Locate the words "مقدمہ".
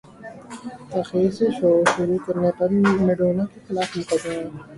3.97-4.59